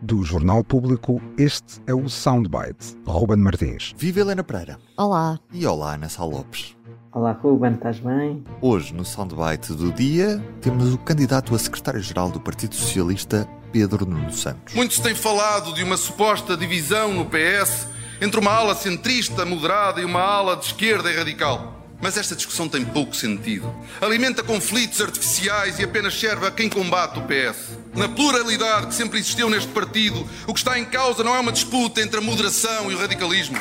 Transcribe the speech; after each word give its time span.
Do 0.00 0.22
Jornal 0.22 0.62
Público, 0.64 1.20
este 1.38 1.80
é 1.86 1.94
o 1.94 2.08
Soundbite. 2.08 2.96
Ruben 3.06 3.38
Martins. 3.38 3.94
Viva 3.96 4.20
Helena 4.20 4.42
Pereira. 4.44 4.78
Olá. 4.96 5.38
E 5.52 5.66
olá, 5.66 5.94
Ana 5.94 6.08
Sá 6.08 6.24
Lopes. 6.24 6.76
Olá, 7.12 7.32
Ruben, 7.32 7.74
estás 7.74 8.00
bem? 8.00 8.42
Hoje, 8.60 8.92
no 8.92 9.04
Soundbite 9.04 9.72
do 9.72 9.92
dia, 9.92 10.44
temos 10.60 10.92
o 10.92 10.98
candidato 10.98 11.54
a 11.54 11.58
secretário-geral 11.58 12.30
do 12.30 12.40
Partido 12.40 12.74
Socialista, 12.74 13.48
Pedro 13.70 14.04
Nuno 14.04 14.32
Santos. 14.32 14.74
Muito 14.74 14.94
se 14.94 15.02
tem 15.02 15.14
falado 15.14 15.72
de 15.74 15.84
uma 15.84 15.96
suposta 15.96 16.56
divisão 16.56 17.14
no 17.14 17.26
PS 17.26 17.86
entre 18.20 18.40
uma 18.40 18.52
ala 18.52 18.74
centrista, 18.74 19.44
moderada 19.44 20.00
e 20.00 20.04
uma 20.04 20.20
ala 20.20 20.56
de 20.56 20.66
esquerda 20.66 21.10
e 21.10 21.16
radical. 21.16 21.73
Mas 22.00 22.16
esta 22.16 22.36
discussão 22.36 22.68
tem 22.68 22.84
pouco 22.84 23.14
sentido. 23.14 23.74
Alimenta 24.00 24.42
conflitos 24.42 25.00
artificiais 25.00 25.78
e 25.78 25.84
apenas 25.84 26.18
serve 26.18 26.46
a 26.46 26.50
quem 26.50 26.68
combate 26.68 27.18
o 27.18 27.22
PS. 27.22 27.78
Na 27.94 28.08
pluralidade 28.08 28.88
que 28.88 28.94
sempre 28.94 29.18
existiu 29.18 29.48
neste 29.48 29.70
partido, 29.72 30.26
o 30.46 30.52
que 30.52 30.58
está 30.58 30.78
em 30.78 30.84
causa 30.84 31.22
não 31.22 31.34
é 31.34 31.40
uma 31.40 31.52
disputa 31.52 32.00
entre 32.00 32.18
a 32.18 32.20
moderação 32.20 32.90
e 32.90 32.94
o 32.94 32.98
radicalismo. 32.98 33.56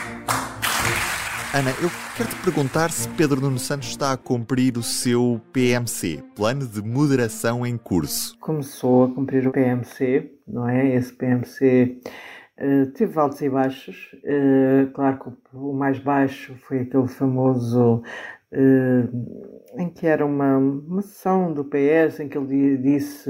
Ana, 1.54 1.70
eu 1.84 1.92
quero 2.18 2.30
te 2.30 2.36
perguntar 2.38 2.90
se 2.90 3.08
Pedro 3.10 3.40
Nuno 3.40 3.60
Santos 3.60 3.90
está 3.90 4.12
a 4.12 4.18
cumprir 4.18 4.76
o 4.76 4.82
seu 4.82 5.40
PMC, 5.54 6.24
Plano 6.36 6.66
de 6.66 6.82
Moderação 6.82 7.64
em 7.64 7.78
Curso. 7.78 8.36
Começou 8.40 9.04
a 9.04 9.08
cumprir 9.10 9.48
o 9.48 9.52
PMC, 9.52 10.32
não 10.48 10.68
é? 10.68 10.96
Esse 10.96 11.14
PMC 11.14 12.02
uh, 12.60 12.92
teve 12.92 13.20
altos 13.20 13.42
e 13.42 13.50
baixos. 13.50 14.14
Uh, 14.24 14.92
claro 14.94 15.20
que 15.20 15.56
o 15.56 15.74
mais 15.74 16.00
baixo 16.00 16.56
foi 16.56 16.82
aquele 16.82 17.08
famoso 17.08 18.02
uh, 18.52 19.80
em 19.80 19.90
que 19.90 20.06
era 20.06 20.26
uma, 20.26 20.58
uma 20.58 21.02
sessão 21.02 21.54
do 21.54 21.66
PS 21.66 22.20
em 22.20 22.30
que 22.30 22.38
ele 22.38 22.78
disse 22.78 23.30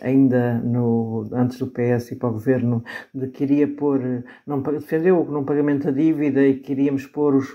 ainda 0.00 0.58
no, 0.58 1.28
antes 1.32 1.58
do 1.58 1.66
PS 1.66 2.12
ir 2.12 2.16
para 2.16 2.28
o 2.28 2.32
governo, 2.32 2.82
de 3.14 3.26
que 3.28 3.38
queria 3.38 3.68
pôr, 3.68 4.24
não, 4.46 4.60
defendeu 4.62 5.20
o 5.20 5.30
não 5.30 5.44
pagamento 5.44 5.84
da 5.84 5.90
dívida 5.90 6.42
e 6.42 6.58
queríamos 6.58 7.06
pôr 7.06 7.34
os, 7.34 7.48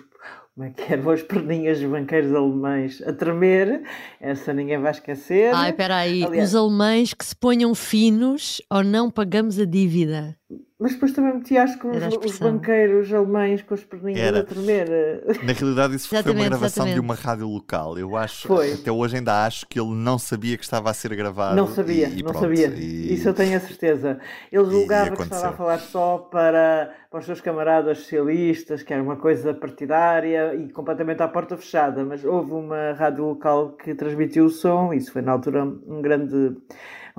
como 0.54 0.68
é 0.68 0.70
que 0.70 0.82
eram 0.94 1.12
as 1.12 1.22
perninhas 1.22 1.80
dos 1.80 1.90
banqueiros 1.90 2.34
alemães 2.34 3.02
a 3.06 3.14
tremer, 3.14 3.84
essa 4.20 4.54
ninguém 4.54 4.80
vai 4.80 4.92
esquecer. 4.92 5.54
Ai, 5.54 5.72
espera 5.72 5.98
aí, 5.98 6.24
Aliás, 6.24 6.50
os 6.50 6.56
alemães 6.56 7.14
que 7.14 7.26
se 7.26 7.36
ponham 7.36 7.74
finos 7.76 8.62
ou 8.70 8.84
não 8.84 9.10
pagamos 9.10 9.60
a 9.60 9.66
dívida. 9.66 10.38
Mas 10.78 10.94
depois 10.94 11.12
também 11.14 11.34
meti, 11.34 11.58
acho 11.58 11.80
que 11.80 11.88
os, 11.88 12.18
os, 12.24 12.38
banqueiros 12.38 13.12
alemães 13.12 13.64
com 13.64 13.74
as 13.74 13.84
perninhas 13.84 14.20
Era. 14.20 14.40
a 14.42 14.44
tremer. 14.44 15.24
Na 15.44 15.54
realidade, 15.54 15.96
isso 15.96 16.08
foi 16.08 16.20
uma 16.20 16.34
gravação 16.34 16.86
exatamente. 16.86 16.94
de 16.94 17.00
uma 17.00 17.16
rádio 17.16 17.48
local. 17.48 17.98
Eu 17.98 18.16
acho, 18.16 18.48
foi. 18.48 18.74
até 18.74 18.92
hoje 18.92 19.16
ainda 19.16 19.44
acho 19.44 19.66
que 19.66 19.80
ele 19.80 19.96
não 19.96 20.20
sabia 20.20 20.56
que 20.56 20.64
estava 20.64 20.92
a 20.92 20.94
ser 20.94 21.16
gravado. 21.16 21.56
Não 21.56 21.66
sabia, 21.66 22.10
e, 22.10 22.20
e 22.20 22.24
não 22.24 22.32
pronto, 22.32 22.42
sabia. 22.42 22.68
E... 22.68 23.14
Isso 23.14 23.28
eu 23.28 23.34
tenho 23.34 23.58
a 23.58 23.60
certeza. 23.60 24.20
Ele 24.52 24.70
julgava 24.70 25.16
que 25.16 25.24
estava 25.24 25.48
a 25.48 25.54
falar 25.54 25.80
só 25.80 26.20
para, 26.20 26.94
para 27.10 27.20
os 27.20 27.26
seus 27.26 27.42
camaradas 27.42 28.00
socialistas, 28.00 28.84
que 28.84 28.94
era 28.94 29.02
uma 29.02 29.16
coisa 29.16 29.52
partidária 29.52 30.54
e 30.54 30.70
completamente 30.72 31.24
à 31.24 31.28
porta 31.28 31.58
fechada. 31.58 32.06
Mas 32.06 32.24
houve 32.24 32.52
uma 32.52 32.92
rádio 32.92 33.26
local 33.26 33.72
que 33.72 33.96
transmitiu 33.96 34.46
o 34.46 34.50
som, 34.50 34.94
isso 34.94 35.12
foi 35.12 35.24
na 35.24 35.32
altura 35.32 35.64
um 35.64 36.04
grande 36.04 36.56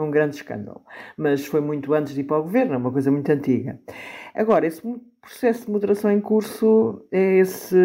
um 0.03 0.11
grande 0.11 0.37
escândalo. 0.37 0.83
Mas 1.17 1.47
foi 1.47 1.61
muito 1.61 1.93
antes 1.95 2.15
de 2.15 2.21
ir 2.21 2.25
para 2.25 2.39
o 2.39 2.43
governo, 2.43 2.75
é 2.75 2.77
uma 2.77 2.93
coisa 2.93 3.11
muito 3.11 3.31
antiga. 3.31 3.79
Agora, 4.35 4.67
esse 4.67 4.83
processo 5.21 5.65
de 5.65 5.73
moderação 5.73 6.11
em 6.11 6.21
curso 6.21 7.05
é 7.11 7.39
esse, 7.39 7.77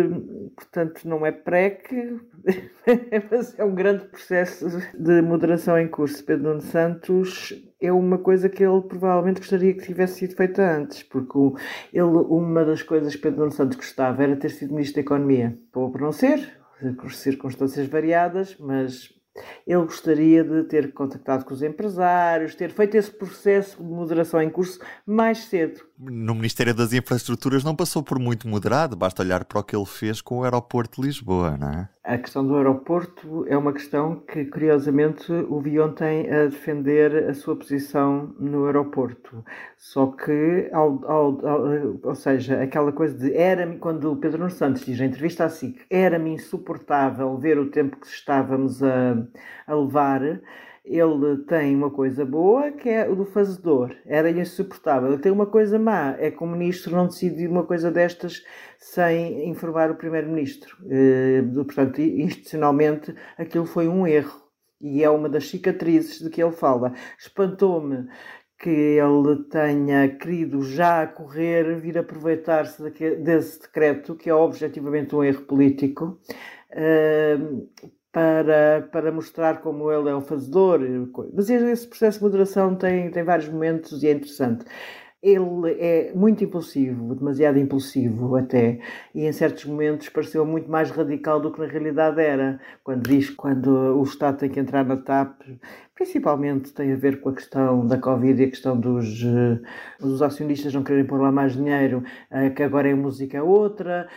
portanto, 0.55 1.07
não 1.07 1.25
é 1.25 1.31
PREC, 1.31 2.19
mas 3.31 3.57
é 3.57 3.63
um 3.63 3.73
grande 3.73 4.05
processo 4.05 4.67
de 4.93 5.21
moderação 5.21 5.79
em 5.79 5.87
curso. 5.87 6.23
Pedro 6.23 6.49
Nuno 6.49 6.61
Santos 6.61 7.53
é 7.81 7.91
uma 7.91 8.17
coisa 8.17 8.47
que 8.49 8.63
ele 8.63 8.81
provavelmente 8.81 9.39
gostaria 9.39 9.73
que 9.73 9.85
tivesse 9.85 10.19
sido 10.19 10.35
feita 10.35 10.61
antes, 10.61 11.03
porque 11.03 11.37
ele, 11.93 12.03
uma 12.03 12.63
das 12.63 12.83
coisas 12.83 13.15
que 13.15 13.21
Pedro 13.21 13.39
Nuno 13.39 13.51
Santos 13.51 13.77
gostava 13.77 14.23
era 14.23 14.35
ter 14.35 14.49
sido 14.49 14.73
Ministro 14.73 14.95
da 14.95 15.01
Economia. 15.01 15.57
Por 15.71 15.99
não 15.99 16.11
ser, 16.11 16.59
por 16.99 17.11
circunstâncias 17.11 17.87
variadas, 17.87 18.55
mas 18.59 19.09
ele 19.65 19.83
gostaria 19.83 20.43
de 20.43 20.63
ter 20.63 20.93
contactado 20.93 21.45
com 21.45 21.53
os 21.53 21.63
empresários, 21.63 22.55
ter 22.55 22.71
feito 22.71 22.95
esse 22.95 23.11
processo 23.11 23.77
de 23.77 23.89
moderação 23.89 24.41
em 24.41 24.49
curso 24.49 24.79
mais 25.05 25.39
cedo 25.45 25.81
no 26.09 26.33
Ministério 26.33 26.73
das 26.73 26.93
Infraestruturas 26.93 27.63
não 27.63 27.75
passou 27.75 28.01
por 28.01 28.17
muito 28.17 28.47
moderado, 28.47 28.95
basta 28.95 29.21
olhar 29.21 29.45
para 29.45 29.59
o 29.59 29.63
que 29.63 29.75
ele 29.75 29.85
fez 29.85 30.19
com 30.19 30.39
o 30.39 30.43
aeroporto 30.43 30.99
de 30.99 31.07
Lisboa, 31.07 31.57
não 31.57 31.69
é? 31.69 31.89
A 32.03 32.17
questão 32.17 32.45
do 32.47 32.55
aeroporto 32.55 33.45
é 33.47 33.55
uma 33.55 33.71
questão 33.71 34.15
que, 34.21 34.45
curiosamente, 34.45 35.31
o 35.31 35.61
vi 35.61 35.79
ontem 35.79 36.27
a 36.31 36.45
defender 36.45 37.29
a 37.29 37.33
sua 37.35 37.55
posição 37.55 38.35
no 38.39 38.65
aeroporto. 38.65 39.45
Só 39.77 40.07
que, 40.07 40.67
ao, 40.73 41.05
ao, 41.05 41.47
ao, 41.47 41.99
ou 42.01 42.15
seja, 42.15 42.59
aquela 42.59 42.91
coisa 42.91 43.15
de 43.15 43.35
era 43.37 43.67
quando 43.77 44.11
o 44.11 44.17
Pedro 44.17 44.39
Nuno 44.39 44.49
Santos 44.49 44.83
diz 44.83 44.97
na 44.97 45.05
entrevista 45.05 45.45
assim 45.45 45.73
que 45.73 45.85
era-me 45.91 46.31
insuportável 46.31 47.37
ver 47.37 47.59
o 47.59 47.69
tempo 47.69 47.97
que 47.99 48.07
estávamos 48.07 48.81
a, 48.81 49.23
a 49.67 49.75
levar 49.75 50.21
ele 50.83 51.37
tem 51.47 51.75
uma 51.75 51.91
coisa 51.91 52.25
boa 52.25 52.71
que 52.71 52.89
é 52.89 53.07
o 53.07 53.15
do 53.15 53.25
fazedor, 53.25 53.95
era 54.05 54.29
insuportável. 54.31 55.09
Ele 55.13 55.21
tem 55.21 55.31
uma 55.31 55.45
coisa 55.45 55.77
má, 55.77 56.15
é 56.19 56.31
que 56.31 56.43
o 56.43 56.47
ministro 56.47 56.95
não 56.95 57.07
decide 57.07 57.47
uma 57.47 57.63
coisa 57.63 57.91
destas 57.91 58.43
sem 58.77 59.47
informar 59.49 59.91
o 59.91 59.95
primeiro-ministro. 59.95 60.75
Eh, 60.89 61.43
portanto, 61.53 62.01
institucionalmente, 62.01 63.13
aquilo 63.37 63.65
foi 63.65 63.87
um 63.87 64.07
erro 64.07 64.41
e 64.81 65.03
é 65.03 65.09
uma 65.09 65.29
das 65.29 65.47
cicatrizes 65.49 66.19
de 66.19 66.29
que 66.29 66.41
ele 66.41 66.51
fala. 66.51 66.93
Espantou-me 67.17 68.07
que 68.59 68.69
ele 68.69 69.43
tenha 69.49 70.07
querido 70.17 70.61
já 70.63 71.07
correr, 71.07 71.79
vir 71.79 71.97
aproveitar-se 71.97 72.81
desse 73.23 73.61
decreto, 73.61 74.15
que 74.15 74.29
é 74.29 74.33
objetivamente 74.35 75.15
um 75.15 75.23
erro 75.23 75.43
político, 75.43 76.19
eh, 76.71 77.37
para, 78.11 78.87
para 78.91 79.11
mostrar 79.11 79.61
como 79.61 79.91
ele 79.91 80.09
é 80.09 80.15
o 80.15 80.21
fazedor. 80.21 80.79
Mas 81.33 81.49
esse 81.49 81.87
processo 81.87 82.19
de 82.19 82.25
moderação 82.25 82.75
tem, 82.75 83.09
tem 83.09 83.23
vários 83.23 83.49
momentos 83.49 84.03
e 84.03 84.07
é 84.07 84.11
interessante. 84.11 84.65
Ele 85.23 85.75
é 85.79 86.11
muito 86.15 86.43
impulsivo, 86.43 87.13
demasiado 87.13 87.59
impulsivo 87.59 88.35
até, 88.35 88.79
e 89.13 89.27
em 89.27 89.31
certos 89.31 89.65
momentos 89.65 90.09
pareceu 90.09 90.43
muito 90.43 90.69
mais 90.69 90.89
radical 90.89 91.39
do 91.39 91.51
que 91.51 91.59
na 91.59 91.67
realidade 91.67 92.19
era. 92.19 92.59
Quando 92.83 93.07
diz 93.07 93.29
quando 93.29 93.69
o 93.69 94.03
Estado 94.03 94.39
tem 94.39 94.49
que 94.49 94.59
entrar 94.59 94.83
na 94.83 94.97
TAP, 94.97 95.39
principalmente 95.93 96.73
tem 96.73 96.91
a 96.91 96.95
ver 96.95 97.21
com 97.21 97.29
a 97.29 97.35
questão 97.35 97.85
da 97.85 97.99
Covid 97.99 98.41
e 98.41 98.45
a 98.45 98.49
questão 98.49 98.79
dos, 98.79 99.23
dos 99.99 100.23
acionistas 100.23 100.73
não 100.73 100.83
quererem 100.83 101.05
pôr 101.05 101.21
lá 101.21 101.31
mais 101.31 101.53
dinheiro, 101.53 102.03
uh, 102.31 102.51
que 102.55 102.63
agora 102.63 102.89
é 102.89 102.95
música 102.95 103.43
outra. 103.43 104.07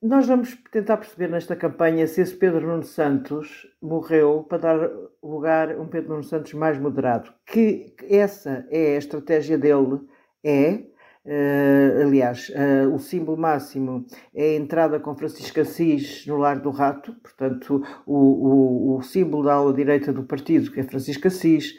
Nós 0.00 0.28
vamos 0.28 0.56
tentar 0.70 0.96
perceber 0.98 1.28
nesta 1.28 1.56
campanha 1.56 2.06
se 2.06 2.20
esse 2.20 2.32
Pedro 2.36 2.64
Nuno 2.64 2.84
Santos 2.84 3.66
morreu 3.82 4.46
para 4.48 4.58
dar 4.58 4.90
lugar 5.20 5.72
a 5.72 5.80
um 5.80 5.88
Pedro 5.88 6.10
Nuno 6.10 6.22
Santos 6.22 6.54
mais 6.54 6.78
moderado. 6.78 7.32
Que 7.44 7.92
essa 8.08 8.64
é 8.70 8.94
a 8.94 8.98
estratégia 8.98 9.58
dele, 9.58 9.98
é. 10.44 10.84
Uh, 11.26 12.06
aliás, 12.06 12.48
uh, 12.50 12.94
o 12.94 12.98
símbolo 12.98 13.36
máximo 13.36 14.06
é 14.32 14.50
a 14.50 14.56
entrada 14.56 15.00
com 15.00 15.16
Francisco 15.16 15.60
Assis 15.60 16.24
no 16.26 16.38
Lar 16.38 16.60
do 16.60 16.70
Rato, 16.70 17.12
portanto, 17.14 17.82
o, 18.06 18.16
o, 18.16 18.96
o 18.96 19.02
símbolo 19.02 19.44
da 19.44 19.54
ala 19.54 19.74
direita 19.74 20.10
do 20.10 20.22
partido, 20.22 20.70
que 20.70 20.80
é 20.80 20.84
Francisco 20.84 21.26
Assis, 21.26 21.76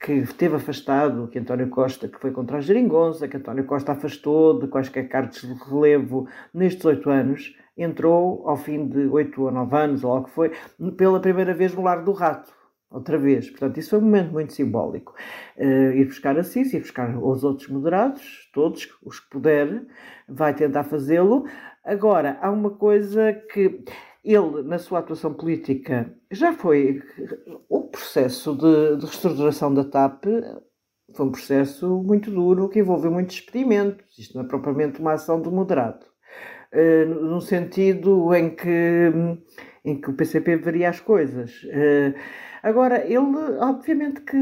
que 0.00 0.12
esteve 0.12 0.56
afastado, 0.56 1.28
que 1.28 1.38
António 1.38 1.68
Costa, 1.68 2.08
que 2.08 2.18
foi 2.18 2.30
contra 2.30 2.58
a 2.58 2.60
geringonça, 2.60 3.26
que 3.26 3.36
António 3.36 3.64
Costa 3.64 3.92
afastou 3.92 4.58
de 4.58 4.68
quaisquer 4.68 5.08
cargos 5.08 5.40
de 5.40 5.54
relevo 5.54 6.28
nestes 6.52 6.84
oito 6.84 7.08
anos, 7.10 7.56
entrou 7.76 8.48
ao 8.48 8.56
fim 8.56 8.86
de 8.86 9.06
oito 9.08 9.42
ou 9.42 9.50
nove 9.50 9.76
anos, 9.76 10.04
ou 10.04 10.12
algo 10.12 10.26
que 10.26 10.34
foi, 10.34 10.52
pela 10.96 11.20
primeira 11.20 11.54
vez 11.54 11.74
no 11.74 11.82
Lar 11.82 12.04
do 12.04 12.12
Rato. 12.12 12.54
Outra 12.88 13.18
vez. 13.18 13.50
Portanto, 13.50 13.78
isso 13.78 13.90
foi 13.90 13.98
um 13.98 14.02
momento 14.02 14.32
muito 14.32 14.52
simbólico. 14.52 15.12
Uh, 15.56 15.92
ir 15.92 16.06
buscar 16.06 16.38
a 16.38 16.44
Cis, 16.44 16.72
ir 16.72 16.80
buscar 16.80 17.18
os 17.18 17.42
outros 17.42 17.68
moderados, 17.68 18.48
todos 18.52 18.88
os 19.02 19.18
que 19.18 19.28
puder, 19.28 19.84
vai 20.28 20.54
tentar 20.54 20.84
fazê-lo. 20.84 21.46
Agora, 21.84 22.38
há 22.40 22.50
uma 22.50 22.70
coisa 22.70 23.32
que 23.52 23.84
ele, 24.32 24.62
na 24.64 24.78
sua 24.78 24.98
atuação 24.98 25.32
política, 25.32 26.12
já 26.30 26.52
foi. 26.52 27.02
O 27.68 27.84
processo 27.84 28.54
de, 28.54 28.96
de 28.96 29.06
reestruturação 29.06 29.72
da 29.72 29.84
TAP 29.84 30.24
foi 31.14 31.26
um 31.26 31.30
processo 31.30 32.02
muito 32.02 32.30
duro 32.30 32.68
que 32.68 32.80
envolveu 32.80 33.10
muitos 33.10 33.36
experimentos. 33.36 34.18
Isto 34.18 34.36
não 34.36 34.44
é 34.44 34.48
propriamente 34.48 35.00
uma 35.00 35.12
ação 35.12 35.40
do 35.40 35.52
moderado. 35.52 36.04
Uh, 36.72 37.06
no 37.06 37.40
sentido 37.40 38.34
em 38.34 38.54
que, 38.54 39.12
em 39.84 40.00
que 40.00 40.10
o 40.10 40.14
PCP 40.14 40.56
veria 40.56 40.90
as 40.90 41.00
coisas. 41.00 41.62
Uh, 41.64 42.12
Agora, 42.66 43.04
ele 43.06 43.36
obviamente 43.60 44.22
que 44.22 44.36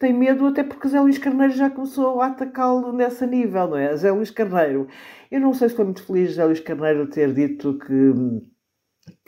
tem 0.00 0.12
medo, 0.12 0.46
até 0.46 0.64
porque 0.64 0.88
Zé 0.88 1.00
Luís 1.00 1.16
Carneiro 1.16 1.52
já 1.52 1.70
começou 1.70 2.20
a 2.20 2.26
atacá-lo 2.26 2.92
nesse 2.92 3.24
nível, 3.24 3.68
não 3.68 3.76
é? 3.76 3.96
Zé 3.96 4.10
Luís 4.10 4.32
Carneiro. 4.32 4.88
Eu 5.30 5.40
não 5.40 5.54
sei 5.54 5.68
se 5.68 5.76
foi 5.76 5.84
muito 5.84 6.02
feliz 6.04 6.32
Zé 6.32 6.44
Luís 6.44 6.58
Carneiro 6.58 7.08
ter 7.08 7.32
dito 7.32 7.78
que 7.78 8.12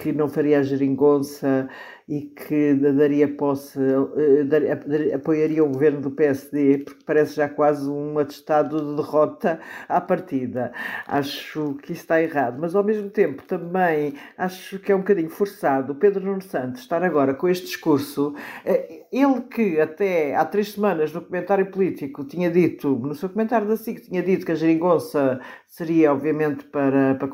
que 0.00 0.12
não 0.12 0.28
faria 0.28 0.60
a 0.60 0.62
geringonça 0.62 1.68
e 2.10 2.22
que 2.22 2.74
daria 2.74 3.28
posse, 3.28 3.78
eh, 3.78 5.14
apoiaria 5.14 5.62
o 5.62 5.68
governo 5.68 6.00
do 6.00 6.10
PSD, 6.10 6.78
porque 6.78 7.04
parece 7.06 7.36
já 7.36 7.48
quase 7.48 7.88
um 7.88 8.18
atestado 8.18 8.80
de 8.80 8.96
derrota 8.96 9.60
à 9.88 10.00
partida. 10.00 10.72
Acho 11.06 11.76
que 11.76 11.92
isso 11.92 12.02
está 12.02 12.20
errado, 12.20 12.58
mas 12.60 12.74
ao 12.74 12.82
mesmo 12.82 13.08
tempo 13.10 13.44
também 13.44 14.14
acho 14.36 14.80
que 14.80 14.90
é 14.90 14.96
um 14.96 14.98
bocadinho 14.98 15.30
forçado 15.30 15.92
o 15.92 15.94
Pedro 15.94 16.24
Nuno 16.24 16.42
Santos 16.42 16.80
estar 16.80 17.00
agora 17.04 17.32
com 17.32 17.48
este 17.48 17.66
discurso. 17.66 18.34
Eh, 18.64 19.06
ele 19.12 19.42
que 19.42 19.80
até 19.80 20.34
há 20.34 20.44
três 20.44 20.72
semanas 20.72 21.12
no 21.12 21.20
comentário 21.20 21.70
político 21.70 22.24
tinha 22.24 22.50
dito, 22.50 22.88
no 22.88 23.14
seu 23.14 23.28
comentário 23.28 23.68
da 23.68 23.76
SIC, 23.76 24.00
tinha 24.02 24.22
dito 24.22 24.44
que 24.44 24.52
a 24.52 24.56
geringonça 24.56 25.40
seria 25.70 26.12
obviamente 26.12 26.64
para, 26.64 27.14
para, 27.14 27.28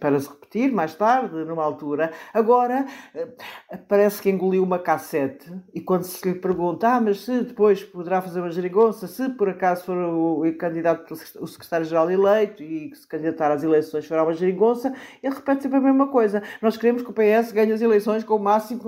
para 0.00 0.18
se 0.18 0.28
repetir 0.28 0.72
mais 0.72 0.94
tarde, 0.94 1.34
numa 1.44 1.62
altura. 1.62 2.10
Agora 2.32 2.86
eh, 3.14 3.28
parece 3.88 4.13
parece 4.14 4.22
que 4.22 4.30
engoliu 4.30 4.62
uma 4.62 4.78
cassete 4.78 5.52
e 5.72 5.80
quando 5.80 6.04
se 6.04 6.28
lhe 6.28 6.34
pergunta, 6.38 6.88
ah, 6.88 7.00
mas 7.00 7.20
se 7.20 7.42
depois 7.42 7.82
poderá 7.82 8.20
fazer 8.22 8.40
uma 8.40 8.50
geringonça, 8.50 9.06
se 9.06 9.28
por 9.30 9.48
acaso 9.48 9.84
for 9.84 9.96
o, 9.96 10.46
o 10.46 10.56
candidato, 10.56 11.14
o 11.40 11.46
secretário-geral 11.46 12.10
eleito 12.10 12.62
e 12.62 12.94
se 12.94 13.06
candidatar 13.06 13.50
às 13.50 13.62
eleições 13.62 14.06
fará 14.06 14.22
uma 14.22 14.32
geringonça, 14.32 14.92
ele 15.22 15.34
repete 15.34 15.62
sempre 15.62 15.78
a 15.78 15.80
mesma 15.80 16.08
coisa. 16.08 16.42
Nós 16.62 16.76
queremos 16.76 17.02
que 17.02 17.10
o 17.10 17.14
PS 17.14 17.52
ganhe 17.52 17.72
as 17.72 17.80
eleições 17.80 18.22
com 18.24 18.36
o 18.36 18.38
máximo. 18.38 18.82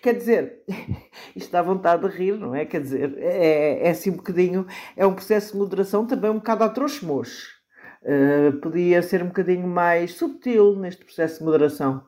Quer 0.00 0.14
dizer, 0.14 0.62
isto 1.34 1.50
dá 1.50 1.60
vontade 1.60 2.08
de 2.08 2.16
rir, 2.16 2.38
não 2.38 2.54
é? 2.54 2.64
Quer 2.64 2.80
dizer, 2.80 3.14
é, 3.18 3.88
é 3.88 3.90
assim 3.90 4.10
um 4.10 4.16
bocadinho, 4.16 4.66
é 4.96 5.06
um 5.06 5.14
processo 5.14 5.52
de 5.52 5.58
moderação 5.58 6.06
também 6.06 6.30
um 6.30 6.36
bocado 6.36 6.64
a 6.64 6.68
trouxe-moche. 6.68 7.56
Uh, 8.02 8.52
podia 8.60 9.02
ser 9.02 9.22
um 9.22 9.26
bocadinho 9.26 9.66
mais 9.66 10.14
subtil 10.14 10.76
neste 10.76 11.04
processo 11.04 11.40
de 11.40 11.44
moderação. 11.44 12.04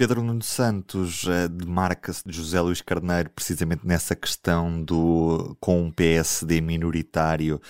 Pedro 0.00 0.22
Nuno 0.22 0.42
Santos 0.42 1.24
uh, 1.24 1.46
demarca-se 1.46 2.22
de 2.24 2.34
José 2.34 2.58
Luís 2.58 2.80
Carneiro 2.80 3.28
precisamente 3.28 3.86
nessa 3.86 4.16
questão 4.16 4.82
do 4.82 5.54
com 5.60 5.78
um 5.78 5.92
PSD 5.92 6.62
minoritário. 6.62 7.60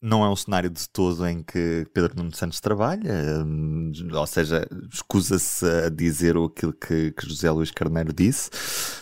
Não 0.00 0.24
é 0.24 0.30
um 0.30 0.36
cenário 0.36 0.70
de 0.70 0.88
todo 0.88 1.28
em 1.28 1.42
que 1.42 1.86
Pedro 1.92 2.16
Nuno 2.16 2.34
Santos 2.34 2.60
trabalha, 2.60 3.44
um, 3.44 3.92
ou 4.14 4.26
seja, 4.26 4.66
escusa-se 4.90 5.66
a 5.66 5.90
dizer 5.90 6.34
aquilo 6.34 6.72
que, 6.72 7.12
que 7.12 7.28
José 7.28 7.50
Luís 7.50 7.70
Carneiro 7.70 8.14
disse. 8.14 8.48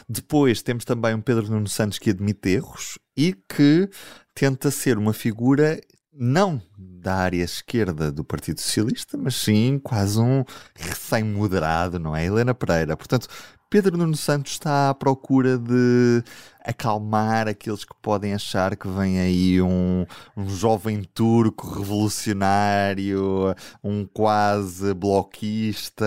Depois 0.09 0.63
temos 0.63 0.85
também 0.85 1.15
um 1.15 1.21
Pedro 1.21 1.49
Nuno 1.49 1.69
Santos 1.69 2.01
que 2.01 2.11
admite 2.11 2.49
erros 2.49 2.99
e 3.17 3.35
que 3.35 3.89
tenta 4.35 4.69
ser 4.73 4.99
uma 4.99 5.13
figura 5.13 5.81
não 6.13 6.61
da 6.77 7.17
área 7.17 7.43
esquerda 7.43 8.13
do 8.13 8.23
Partido 8.23 8.61
Socialista, 8.61 9.17
mas 9.17 9.35
sim 9.35 9.81
quase 9.83 10.21
um 10.21 10.45
recém-moderado, 10.75 11.99
não 11.99 12.15
é? 12.15 12.25
Helena 12.25 12.55
Pereira. 12.55 12.97
Portanto, 12.97 13.29
Pedro 13.73 13.97
Nuno 13.97 14.15
Santos 14.15 14.53
está 14.53 14.91
à 14.91 14.95
procura 14.95 15.57
de 15.57 16.23
acalmar 16.63 17.49
aqueles 17.49 17.85
que 17.85 17.95
podem 18.03 18.35
achar 18.35 18.77
que 18.77 18.87
vem 18.87 19.19
aí 19.19 19.63
um, 19.63 20.05
um 20.37 20.47
jovem 20.51 21.03
turco 21.03 21.67
revolucionário, 21.67 23.55
um 23.83 24.05
quase 24.05 24.93
bloquista 24.93 26.05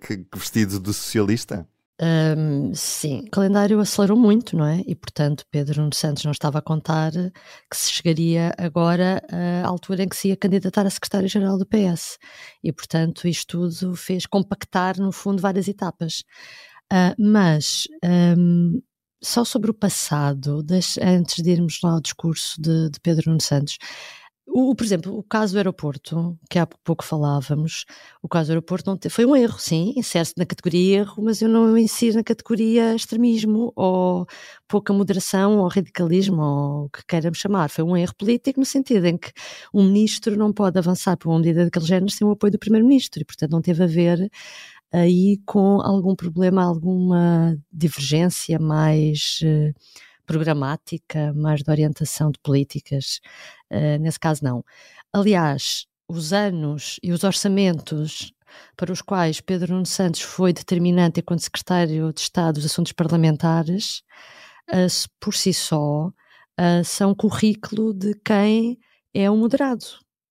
que, 0.00 0.26
vestido 0.34 0.80
de 0.80 0.92
socialista? 0.92 1.64
Um, 2.00 2.74
sim, 2.74 3.20
o 3.20 3.30
calendário 3.30 3.78
acelerou 3.78 4.18
muito, 4.18 4.56
não 4.56 4.66
é? 4.66 4.82
E, 4.86 4.94
portanto, 4.96 5.44
Pedro 5.50 5.80
Nuno 5.80 5.94
Santos 5.94 6.24
não 6.24 6.32
estava 6.32 6.58
a 6.58 6.62
contar 6.62 7.12
que 7.12 7.76
se 7.76 7.92
chegaria 7.92 8.52
agora 8.58 9.22
à 9.62 9.68
altura 9.68 10.02
em 10.02 10.08
que 10.08 10.16
se 10.16 10.28
ia 10.28 10.36
candidatar 10.36 10.86
a 10.86 10.90
secretário-geral 10.90 11.56
do 11.56 11.66
PS. 11.66 12.18
E, 12.62 12.72
portanto, 12.72 13.28
isto 13.28 13.70
tudo 13.70 13.94
fez 13.94 14.26
compactar, 14.26 14.98
no 14.98 15.12
fundo, 15.12 15.40
várias 15.40 15.68
etapas. 15.68 16.24
Uh, 16.92 17.14
mas, 17.18 17.84
um, 18.04 18.82
só 19.22 19.44
sobre 19.44 19.70
o 19.70 19.74
passado, 19.74 20.64
antes 21.00 21.42
de 21.42 21.50
irmos 21.50 21.80
lá 21.82 21.92
ao 21.92 22.00
discurso 22.00 22.60
de, 22.60 22.90
de 22.90 23.00
Pedro 23.00 23.30
Nuno 23.30 23.40
Santos, 23.40 23.78
o, 24.46 24.74
por 24.74 24.84
exemplo, 24.84 25.16
o 25.18 25.22
caso 25.22 25.54
do 25.54 25.56
aeroporto, 25.56 26.38
que 26.50 26.58
há 26.58 26.66
pouco 26.66 27.04
falávamos, 27.04 27.86
o 28.22 28.28
caso 28.28 28.48
do 28.48 28.52
aeroporto 28.52 28.90
não 28.90 28.96
te, 28.96 29.08
foi 29.08 29.24
um 29.24 29.34
erro, 29.34 29.58
sim, 29.58 29.94
insere-se 29.96 30.34
na 30.36 30.44
categoria 30.46 30.98
erro, 30.98 31.22
mas 31.24 31.40
eu 31.40 31.48
não 31.48 31.76
insiro 31.78 32.16
na 32.16 32.22
categoria 32.22 32.94
extremismo 32.94 33.72
ou 33.74 34.26
pouca 34.68 34.92
moderação 34.92 35.58
ou 35.58 35.68
radicalismo 35.68 36.42
ou 36.42 36.84
o 36.86 36.90
que 36.90 37.04
queiramos 37.06 37.38
chamar. 37.38 37.70
Foi 37.70 37.82
um 37.84 37.96
erro 37.96 38.14
político 38.16 38.60
no 38.60 38.66
sentido 38.66 39.06
em 39.06 39.16
que 39.16 39.32
um 39.72 39.84
ministro 39.84 40.36
não 40.36 40.52
pode 40.52 40.78
avançar 40.78 41.16
por 41.16 41.30
uma 41.30 41.38
medida 41.38 41.64
daquele 41.64 41.86
género 41.86 42.10
sem 42.10 42.26
o 42.26 42.32
apoio 42.32 42.52
do 42.52 42.58
primeiro-ministro 42.58 43.22
e, 43.22 43.24
portanto, 43.24 43.50
não 43.52 43.62
teve 43.62 43.82
a 43.82 43.86
ver 43.86 44.30
aí 44.92 45.40
com 45.46 45.80
algum 45.80 46.14
problema, 46.14 46.62
alguma 46.64 47.56
divergência 47.72 48.58
mais. 48.58 49.40
Uh, 49.42 49.74
programática, 50.26 51.32
mais 51.34 51.62
de 51.62 51.70
orientação 51.70 52.30
de 52.30 52.38
políticas. 52.40 53.20
Uh, 53.70 53.98
nesse 54.00 54.18
caso, 54.18 54.44
não. 54.44 54.64
Aliás, 55.12 55.86
os 56.08 56.32
anos 56.32 56.98
e 57.02 57.12
os 57.12 57.24
orçamentos 57.24 58.32
para 58.76 58.92
os 58.92 59.02
quais 59.02 59.40
Pedro 59.40 59.72
Nuno 59.74 59.86
Santos 59.86 60.20
foi 60.20 60.52
determinante 60.52 61.20
enquanto 61.20 61.40
secretário 61.40 62.12
de 62.12 62.20
Estado 62.20 62.54
dos 62.56 62.66
Assuntos 62.66 62.92
Parlamentares, 62.92 64.02
uh, 64.70 65.08
por 65.20 65.34
si 65.34 65.52
só, 65.52 66.08
uh, 66.08 66.84
são 66.84 67.14
currículo 67.14 67.92
de 67.92 68.14
quem 68.24 68.78
é 69.12 69.30
um 69.30 69.36
moderado. 69.36 69.84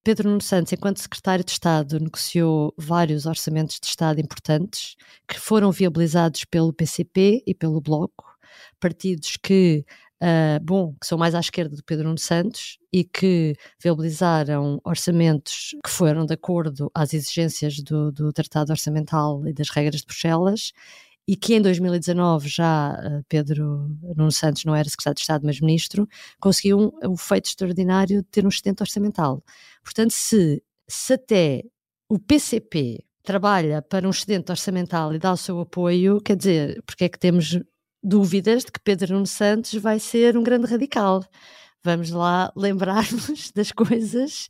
Pedro 0.03 0.29
Nuno 0.29 0.41
Santos, 0.41 0.73
enquanto 0.73 0.99
secretário 0.99 1.45
de 1.45 1.51
Estado, 1.51 1.97
negociou 1.99 2.73
vários 2.77 3.25
orçamentos 3.25 3.79
de 3.79 3.87
Estado 3.87 4.19
importantes 4.19 4.95
que 5.27 5.39
foram 5.39 5.71
viabilizados 5.71 6.43
pelo 6.43 6.73
PCP 6.73 7.41
e 7.47 7.55
pelo 7.55 7.79
Bloco 7.79 8.32
partidos 8.79 9.37
que, 9.41 9.85
uh, 10.21 10.63
bom, 10.63 10.95
que 10.99 11.07
são 11.07 11.17
mais 11.17 11.35
à 11.35 11.39
esquerda 11.39 11.75
do 11.75 11.83
Pedro 11.83 12.05
Nuno 12.05 12.17
Santos 12.17 12.77
e 12.91 13.03
que 13.03 13.55
viabilizaram 13.81 14.79
orçamentos 14.83 15.75
que 15.83 15.89
foram 15.89 16.25
de 16.25 16.33
acordo 16.33 16.91
às 16.93 17.13
exigências 17.13 17.79
do, 17.81 18.11
do 18.11 18.31
Tratado 18.33 18.71
Orçamental 18.71 19.47
e 19.47 19.53
das 19.53 19.69
regras 19.69 20.01
de 20.01 20.07
Bruxelas 20.07 20.73
e 21.27 21.35
que 21.35 21.55
em 21.55 21.61
2019 21.61 22.47
já 22.49 22.93
uh, 22.93 23.23
Pedro 23.29 23.89
Nuno 24.15 24.31
Santos 24.31 24.65
não 24.65 24.75
era 24.75 24.89
secretário 24.89 25.15
de 25.15 25.21
Estado, 25.21 25.45
mas 25.45 25.59
ministro, 25.59 26.07
conseguiu 26.39 26.79
um, 26.79 27.11
um 27.11 27.17
feito 27.17 27.45
extraordinário 27.45 28.21
de 28.21 28.27
ter 28.27 28.45
um 28.45 28.49
excedente 28.49 28.81
orçamental. 28.81 29.41
Portanto, 29.83 30.11
se, 30.11 30.61
se 30.87 31.13
até 31.13 31.63
o 32.09 32.19
PCP 32.19 33.03
trabalha 33.23 33.81
para 33.81 34.05
um 34.05 34.11
excedente 34.11 34.51
orçamental 34.51 35.13
e 35.13 35.19
dá 35.19 35.31
o 35.31 35.37
seu 35.37 35.59
apoio, 35.61 36.19
quer 36.21 36.35
dizer, 36.35 36.83
porque 36.85 37.05
é 37.05 37.09
que 37.09 37.17
temos 37.17 37.57
dúvidas 38.03 38.65
de 38.65 38.71
que 38.71 38.79
Pedro 38.79 39.13
Nuno 39.13 39.27
Santos 39.27 39.73
vai 39.75 39.99
ser 39.99 40.37
um 40.37 40.43
grande 40.43 40.67
radical. 40.67 41.23
Vamos 41.85 42.11
lá 42.11 42.49
lembrar-nos 42.55 43.51
das 43.51 43.73
coisas 43.73 44.49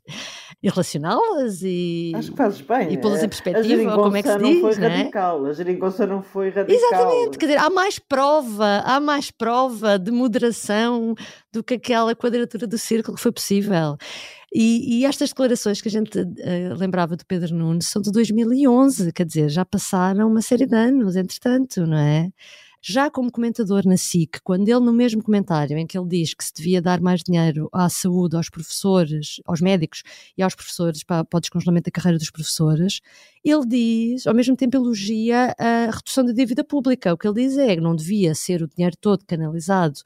e 0.61 0.69
relacioná-las 0.69 1.63
e, 1.63 2.11
Acho 2.15 2.29
que 2.29 2.37
fazes 2.37 2.61
bem. 2.61 2.93
e 2.93 2.97
pô-las 2.97 3.23
em 3.23 3.29
perspectiva, 3.29 3.95
ou 3.95 4.03
como 4.03 4.17
é 4.17 4.21
que 4.21 4.29
se 4.29 4.37
diz. 4.37 4.61
Não 4.61 4.61
foi 4.61 4.75
não 4.75 4.87
é? 4.87 4.97
radical. 4.97 5.45
A 5.47 5.53
geringonça 5.53 6.05
não 6.05 6.21
foi 6.21 6.49
radical. 6.51 6.75
Exatamente, 6.75 7.37
quer 7.39 7.47
dizer, 7.47 7.57
há 7.59 7.71
mais 7.71 7.97
prova, 7.97 8.83
há 8.85 8.99
mais 8.99 9.31
prova 9.31 9.97
de 9.97 10.11
moderação 10.11 11.15
do 11.51 11.63
que 11.63 11.73
aquela 11.73 12.15
quadratura 12.15 12.67
do 12.67 12.77
círculo 12.77 13.17
que 13.17 13.23
foi 13.23 13.31
possível. 13.31 13.97
E, 14.53 14.99
e 14.99 15.05
estas 15.05 15.29
declarações 15.29 15.81
que 15.81 15.87
a 15.87 15.91
gente 15.91 16.19
uh, 16.19 16.75
lembrava 16.77 17.15
do 17.17 17.25
Pedro 17.25 17.55
Nunes 17.55 17.87
são 17.87 17.99
de 17.99 18.11
2011, 18.11 19.11
quer 19.11 19.25
dizer, 19.25 19.49
já 19.49 19.65
passaram 19.65 20.27
uma 20.27 20.43
série 20.43 20.67
de 20.67 20.75
anos, 20.75 21.15
entretanto, 21.15 21.87
não 21.87 21.97
é? 21.97 22.29
Já 22.85 23.09
como 23.09 23.31
comentador 23.31 23.85
na 23.85 23.95
SIC, 23.95 24.41
quando 24.43 24.67
ele, 24.67 24.81
no 24.81 24.91
mesmo 24.91 25.23
comentário 25.23 25.77
em 25.77 25.87
que 25.87 25.97
ele 25.97 26.05
diz 26.05 26.33
que 26.33 26.43
se 26.43 26.53
devia 26.53 26.81
dar 26.81 26.99
mais 26.99 27.21
dinheiro 27.23 27.69
à 27.71 27.87
saúde, 27.87 28.35
aos 28.35 28.49
professores, 28.49 29.39
aos 29.45 29.61
médicos 29.61 30.03
e 30.37 30.43
aos 30.43 30.53
professores 30.53 31.01
para, 31.01 31.23
para 31.23 31.37
o 31.37 31.39
descongelamento 31.39 31.85
da 31.85 31.91
carreira 31.91 32.17
dos 32.19 32.29
professores, 32.29 32.99
ele 33.41 33.65
diz, 33.65 34.27
ao 34.27 34.33
mesmo 34.35 34.57
tempo 34.57 34.75
elogia 34.75 35.55
a 35.57 35.91
redução 35.91 36.25
da 36.25 36.33
dívida 36.33 36.61
pública. 36.61 37.13
O 37.13 37.17
que 37.17 37.25
ele 37.25 37.47
diz 37.47 37.57
é 37.57 37.73
que 37.73 37.81
não 37.81 37.95
devia 37.95 38.35
ser 38.35 38.61
o 38.61 38.67
dinheiro 38.67 38.97
todo 38.99 39.23
canalizado 39.25 40.01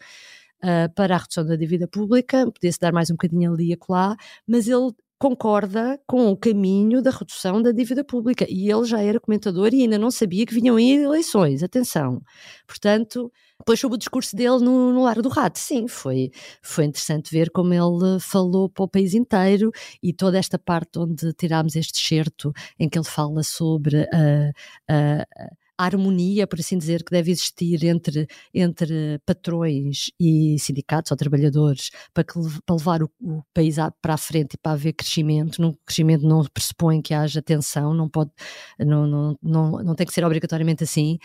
Uh, 0.57 0.91
para 0.95 1.13
a 1.13 1.19
redução 1.19 1.45
da 1.45 1.55
dívida 1.55 1.87
pública, 1.87 2.51
podia-se 2.51 2.79
dar 2.79 2.91
mais 2.91 3.11
um 3.11 3.13
bocadinho 3.13 3.53
ali 3.53 3.67
e 3.67 3.73
acolá, 3.73 4.17
mas 4.47 4.67
ele 4.67 4.91
concorda 5.19 5.99
com 6.05 6.29
o 6.31 6.37
caminho 6.37 7.01
da 7.01 7.09
redução 7.09 7.61
da 7.61 7.71
dívida 7.71 8.03
pública. 8.03 8.45
E 8.49 8.69
ele 8.71 8.85
já 8.85 9.01
era 9.01 9.19
comentador 9.19 9.73
e 9.73 9.81
ainda 9.81 9.97
não 9.97 10.11
sabia 10.11 10.45
que 10.45 10.53
vinham 10.53 10.75
aí 10.75 11.03
eleições. 11.03 11.63
Atenção. 11.63 12.21
Portanto, 12.67 13.31
depois 13.57 13.79
sobre 13.79 13.95
o 13.95 13.97
discurso 13.97 14.35
dele 14.35 14.59
no, 14.59 14.93
no 14.93 15.03
Largo 15.03 15.23
do 15.23 15.29
Rato, 15.29 15.57
sim, 15.57 15.87
foi, 15.87 16.31
foi 16.61 16.85
interessante 16.85 17.31
ver 17.31 17.49
como 17.49 17.73
ele 17.73 18.19
falou 18.19 18.69
para 18.69 18.83
o 18.83 18.87
país 18.87 19.13
inteiro 19.13 19.71
e 20.01 20.13
toda 20.13 20.37
esta 20.37 20.59
parte 20.59 20.99
onde 20.99 21.33
tirámos 21.33 21.75
este 21.75 21.99
certo 21.99 22.53
em 22.79 22.87
que 22.87 22.97
ele 22.97 23.05
fala 23.05 23.43
sobre 23.43 24.07
a. 24.13 24.51
Uh, 24.89 25.23
uh, 25.51 25.66
harmonia, 25.77 26.47
por 26.47 26.59
assim 26.59 26.77
dizer, 26.77 27.03
que 27.03 27.11
deve 27.11 27.31
existir 27.31 27.83
entre, 27.85 28.27
entre 28.53 29.19
patrões 29.25 30.11
e 30.19 30.57
sindicatos 30.59 31.11
ou 31.11 31.17
trabalhadores 31.17 31.91
para, 32.13 32.23
que, 32.23 32.33
para 32.65 32.75
levar 32.75 33.03
o, 33.03 33.09
o 33.21 33.43
país 33.53 33.75
para 34.01 34.15
a 34.15 34.17
frente 34.17 34.55
e 34.55 34.57
para 34.57 34.73
haver 34.73 34.93
crescimento. 34.93 35.61
No 35.61 35.77
crescimento 35.85 36.27
não 36.27 36.43
pressupõe 36.45 37.01
que 37.01 37.13
haja 37.13 37.41
tensão, 37.41 37.93
não 37.93 38.09
pode, 38.09 38.31
não, 38.79 39.05
não, 39.07 39.37
não, 39.41 39.71
não 39.83 39.95
tem 39.95 40.05
que 40.07 40.13
ser 40.13 40.25
obrigatoriamente 40.25 40.83
assim. 40.83 41.17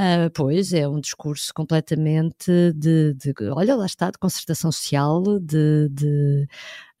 Uh, 0.00 0.30
pois 0.34 0.72
é 0.72 0.88
um 0.88 0.98
discurso 0.98 1.52
completamente 1.54 2.50
de, 2.74 3.12
de, 3.12 3.34
olha 3.50 3.76
lá 3.76 3.84
está, 3.84 4.10
de 4.10 4.18
concertação 4.18 4.72
social, 4.72 5.22
de, 5.38 5.88
de, 5.90 6.48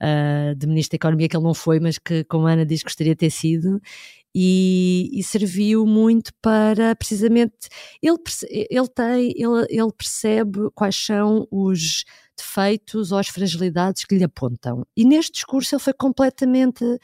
uh, 0.02 0.54
de 0.54 0.66
Ministro 0.66 0.92
da 0.92 0.96
Economia 0.96 1.26
que 1.26 1.34
ele 1.34 1.44
não 1.44 1.54
foi, 1.54 1.80
mas 1.80 1.98
que, 1.98 2.22
como 2.24 2.46
a 2.46 2.52
Ana 2.52 2.66
diz, 2.66 2.82
gostaria 2.82 3.14
de 3.14 3.18
ter 3.18 3.30
sido, 3.30 3.80
e, 4.34 5.10
e, 5.12 5.22
serviu 5.22 5.84
muito 5.86 6.32
para 6.40 6.96
precisamente 6.96 7.68
ele, 8.02 8.18
ele 8.70 8.88
tem 8.88 9.30
ele, 9.36 9.66
ele 9.68 9.92
percebe 9.96 10.70
quais 10.74 10.96
são 10.96 11.46
os 11.50 12.04
defeitos 12.36 13.12
ou 13.12 13.18
as 13.18 13.28
fragilidades 13.28 14.04
que 14.04 14.16
lhe 14.16 14.24
apontam. 14.24 14.86
E 14.96 15.04
neste 15.04 15.32
discurso 15.32 15.74
ele 15.74 15.82
foi 15.82 15.92
completamente 15.92 16.98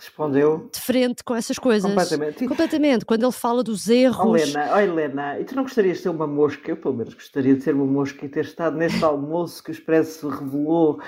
respondeu. 0.00 0.70
de 0.72 0.80
frente 0.80 1.22
com 1.22 1.34
essas 1.34 1.58
coisas. 1.58 1.88
Completamente, 1.88 2.48
completamente. 2.48 3.04
quando 3.04 3.22
ele 3.22 3.32
fala 3.32 3.62
dos 3.62 3.88
erros. 3.88 4.26
Oh 4.26 4.36
Helena, 4.36 4.74
oh 4.74 4.78
Helena, 4.78 5.40
e 5.40 5.44
tu 5.44 5.54
não 5.54 5.62
gostarias 5.64 5.98
de 5.98 6.04
ser 6.04 6.08
uma 6.08 6.26
mosca? 6.26 6.70
Eu 6.70 6.76
pelo 6.76 6.94
menos 6.94 7.12
gostaria 7.14 7.54
de 7.54 7.62
ser 7.62 7.74
uma 7.74 7.84
mosca 7.84 8.24
e 8.24 8.28
ter 8.28 8.44
estado 8.44 8.76
nesse 8.76 9.04
almoço 9.04 9.62
que 9.62 9.70
o 9.70 9.72
Expresso 9.72 10.28
revelou 10.28 11.00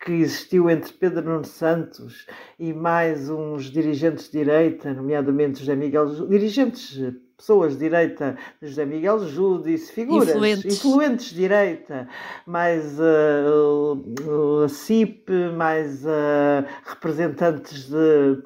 que 0.00 0.12
existiu 0.12 0.70
entre 0.70 0.92
Pedro 0.92 1.24
Nuno 1.24 1.44
Santos 1.44 2.26
e 2.58 2.72
mais 2.72 3.28
uns 3.28 3.64
dirigentes 3.64 4.26
de 4.26 4.38
direita, 4.38 4.92
nomeadamente 4.92 5.58
José 5.58 5.74
Miguel, 5.74 6.06
dirigentes, 6.28 7.00
pessoas 7.36 7.72
de 7.72 7.80
direita, 7.80 8.36
José 8.62 8.84
Miguel 8.84 9.20
Júdice, 9.26 9.92
figuras 9.92 10.28
influentes, 10.28 10.64
influentes 10.78 11.26
de 11.30 11.34
direita, 11.34 12.08
mais 12.46 12.98
uh, 12.98 14.64
a 14.64 14.68
CIP, 14.68 15.30
mais 15.56 16.04
uh, 16.04 16.64
representantes 16.84 17.88
de 17.88 18.42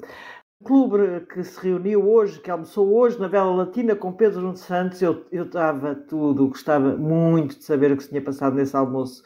clube 0.63 1.25
que 1.31 1.43
se 1.43 1.59
reuniu 1.59 2.09
hoje, 2.09 2.39
que 2.39 2.49
almoçou 2.49 2.91
hoje 2.95 3.19
na 3.19 3.27
Vela 3.27 3.53
Latina 3.53 3.95
com 3.95 4.13
Pedro 4.13 4.41
Nuno 4.41 4.55
Santos, 4.55 5.01
eu, 5.01 5.25
eu 5.31 5.43
estava 5.43 5.93
tudo, 5.93 6.47
gostava 6.47 6.95
muito 6.95 7.57
de 7.57 7.63
saber 7.63 7.91
o 7.91 7.97
que 7.97 8.03
se 8.03 8.09
tinha 8.09 8.21
passado 8.21 8.55
nesse 8.55 8.75
almoço. 8.75 9.23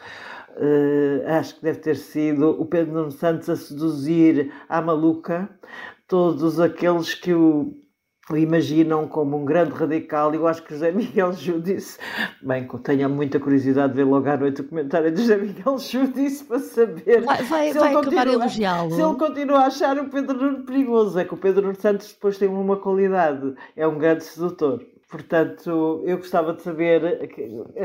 Uh, 0.59 1.21
acho 1.27 1.55
que 1.55 1.61
deve 1.61 1.79
ter 1.79 1.95
sido 1.95 2.49
o 2.59 2.65
Pedro 2.65 2.91
Nuno 2.91 3.11
Santos 3.11 3.47
a 3.47 3.55
seduzir 3.55 4.51
a 4.67 4.81
maluca 4.81 5.47
todos 6.07 6.59
aqueles 6.59 7.13
que 7.13 7.31
o, 7.31 7.75
imaginam 8.35 9.07
como 9.07 9.37
um 9.37 9.45
grande 9.45 9.71
radical. 9.71 10.33
Eu 10.33 10.47
acho 10.47 10.63
que 10.63 10.73
José 10.73 10.91
Miguel 10.91 11.31
Júdice, 11.33 11.99
bem, 12.41 12.67
tenho 12.83 13.07
muita 13.07 13.39
curiosidade 13.39 13.93
de 13.93 13.97
ver 13.97 14.05
logo 14.05 14.27
à 14.27 14.35
noite 14.35 14.61
o 14.61 14.67
comentário 14.67 15.11
de 15.11 15.21
José 15.21 15.37
Miguel 15.37 15.77
Júdice 15.77 16.43
para 16.43 16.59
saber 16.59 17.21
vai, 17.21 17.43
vai, 17.43 17.71
se, 17.71 17.77
vai 17.77 17.93
ele 17.93 18.03
continua, 18.03 18.49
se 18.49 18.63
ele 18.63 19.15
continua 19.15 19.59
a 19.59 19.67
achar 19.67 19.97
o 19.99 20.09
Pedro 20.09 20.37
Nuno 20.37 20.65
perigoso. 20.65 21.19
É 21.19 21.25
que 21.25 21.33
o 21.33 21.37
Pedro 21.37 21.61
Nuno 21.61 21.75
Santos 21.79 22.11
depois 22.11 22.37
tem 22.39 22.47
uma 22.47 22.77
qualidade, 22.77 23.53
é 23.75 23.87
um 23.87 23.99
grande 23.99 24.23
sedutor. 24.23 24.83
Portanto, 25.09 26.03
eu 26.05 26.17
gostava 26.17 26.53
de 26.53 26.61
saber 26.61 27.29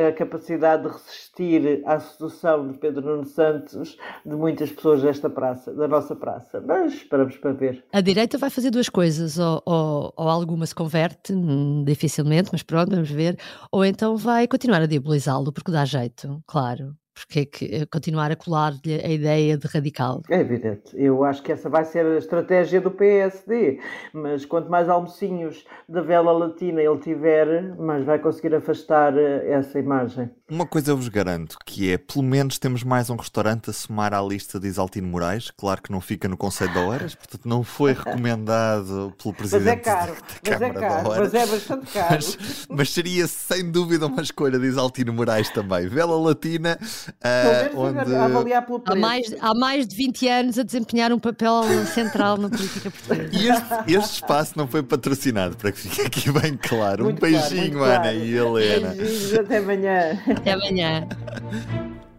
a 0.09 0.13
capacidade 0.13 0.83
de 0.83 0.89
resistir 0.89 1.83
à 1.87 2.01
sedução 2.01 2.67
de 2.67 2.79
Pedro 2.79 3.01
Nuno 3.01 3.25
Santos 3.25 3.97
de 4.27 4.35
muitas 4.35 4.73
pessoas 4.73 5.03
desta 5.03 5.31
praça, 5.31 5.73
da 5.73 5.87
nossa 5.87 6.17
praça. 6.17 6.61
Mas 6.61 6.95
esperamos 6.95 7.37
para 7.37 7.53
ver. 7.53 7.85
A 7.93 8.01
direita 8.01 8.39
vai 8.39 8.51
fazer 8.51 8.71
duas 8.71 8.89
coisas, 8.89 9.39
ou, 9.39 9.63
ou, 9.65 10.13
ou 10.17 10.29
alguma 10.29 10.67
se 10.67 10.75
converte, 10.75 11.33
hum, 11.33 11.85
dificilmente, 11.85 12.49
mas 12.51 12.65
pronto, 12.65 12.91
vamos 12.91 13.11
ver, 13.11 13.39
ou 13.71 13.85
então 13.85 14.17
vai 14.17 14.49
continuar 14.49 14.83
a 14.83 14.87
diabolizá-lo, 14.87 15.53
porque 15.53 15.71
dá 15.71 15.85
jeito, 15.85 16.43
claro 16.47 16.97
porque 17.15 17.41
é 17.41 17.45
que 17.45 17.65
eh, 17.75 17.87
continuar 17.87 18.31
a 18.31 18.37
colar-lhe 18.37 18.95
a 19.05 19.09
ideia 19.09 19.57
de 19.57 19.67
radical? 19.67 20.23
É 20.31 20.41
evidente. 20.41 20.95
Eu 20.95 21.25
acho 21.25 21.43
que 21.43 21.53
essa 21.53 21.69
vai 21.69 21.85
ser 21.85 22.05
a 22.07 22.19
estratégia 22.19 22.81
do 22.81 22.91
PSD. 22.91 23.81
Mas 24.13 24.45
quanto 24.45 24.71
mais 24.71 24.89
almocinhos 24.89 25.65
da 25.89 26.01
vela 26.01 26.33
latina 26.33 26.81
ele 26.81 26.99
tiver, 26.99 27.77
mais 27.77 28.05
vai 28.05 28.19
conseguir 28.19 28.55
afastar 28.55 29.17
eh, 29.17 29.51
essa 29.51 29.79
imagem. 29.79 30.31
Uma 30.51 30.67
coisa 30.67 30.91
eu 30.91 30.97
vos 30.97 31.09
garanto, 31.09 31.57
que 31.65 31.91
é, 31.93 31.99
pelo 31.99 32.23
menos 32.23 32.59
temos 32.59 32.83
mais 32.83 33.09
um 33.09 33.17
restaurante 33.17 33.71
a 33.71 33.73
somar 33.73 34.13
à 34.13 34.21
lista 34.21 34.59
de 34.59 34.69
Isaltino 34.69 35.09
Moraes. 35.09 35.51
Claro 35.51 35.83
que 35.83 35.91
não 35.91 36.01
fica 36.01 36.29
no 36.29 36.37
Conselho 36.37 36.73
de 36.73 36.79
Oeiras, 36.79 37.15
portanto 37.15 37.47
não 37.47 37.63
foi 37.63 37.93
recomendado 37.93 39.15
pelo 39.21 39.35
Presidente 39.35 39.65
mas 39.65 39.67
é 39.67 39.77
caro, 39.77 40.13
da 40.13 40.19
mas 40.21 40.41
Câmara 40.43 40.67
é 40.67 40.73
caro, 40.73 41.03
de 41.03 41.09
Oeiras. 41.09 41.33
Mas 41.33 41.43
é 41.43 41.47
bastante 41.47 41.93
caro. 41.93 42.15
Mas, 42.15 42.67
mas 42.69 42.91
seria 42.91 43.27
sem 43.27 43.71
dúvida 43.71 44.07
uma 44.07 44.23
escolha 44.23 44.59
de 44.59 44.67
Isaltino 44.67 45.13
Moraes 45.13 45.49
também. 45.51 45.89
Vela 45.89 46.19
Latina 46.19 46.79
Uh, 47.09 47.79
onde... 47.79 48.15
avaliar. 48.15 48.67
Há 48.87 48.95
mais, 48.95 49.35
há 49.41 49.55
mais 49.55 49.87
de 49.87 49.97
20 49.97 50.29
anos 50.29 50.59
a 50.59 50.63
desempenhar 50.63 51.13
um 51.13 51.19
papel 51.19 51.63
central 51.87 52.37
na 52.37 52.49
política 52.49 52.91
portuguesa. 52.91 53.31
E 53.33 53.49
este, 53.49 53.95
este 53.95 54.15
espaço 54.15 54.53
não 54.57 54.67
foi 54.67 54.83
patrocinado, 54.83 55.57
para 55.57 55.73
que 55.73 55.79
fique 55.79 56.03
aqui 56.03 56.31
bem 56.31 56.57
claro. 56.57 57.05
Muito 57.05 57.19
um 57.19 57.21
beijinho, 57.21 57.79
claro, 57.79 58.03
Ana 58.03 58.13
e 58.13 58.35
Helena. 58.35 58.89
Beijinhos, 58.91 59.35
até 59.35 59.59
amanhã. 59.59 60.23
Até 60.29 60.53
amanhã. 60.53 61.09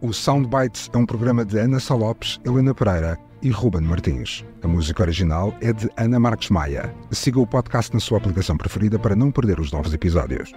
O 0.00 0.12
Soundbites 0.12 0.90
é 0.92 0.98
um 0.98 1.06
programa 1.06 1.44
de 1.44 1.58
Ana 1.58 1.80
Salopes, 1.80 2.38
Helena 2.44 2.74
Pereira 2.74 3.18
e 3.42 3.50
Ruben 3.50 3.82
Martins. 3.82 4.44
A 4.62 4.68
música 4.68 5.02
original 5.02 5.54
é 5.60 5.72
de 5.72 5.88
Ana 5.96 6.18
Marques 6.18 6.50
Maia. 6.50 6.94
Siga 7.10 7.40
o 7.40 7.46
podcast 7.46 7.92
na 7.92 8.00
sua 8.00 8.18
aplicação 8.18 8.56
preferida 8.56 8.98
para 8.98 9.14
não 9.14 9.30
perder 9.30 9.60
os 9.60 9.70
novos 9.70 9.92
episódios. 9.92 10.52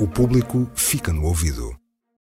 O 0.00 0.06
público 0.06 0.68
fica 0.74 1.12
no 1.12 1.24
ouvido. 1.24 1.81